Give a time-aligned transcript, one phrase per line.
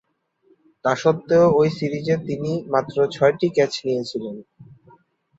[0.85, 4.35] তাসত্ত্বেও ঐ সিরিজে তিনি মাত্র ছয়টি ক্যাচ নিয়েছিলেন।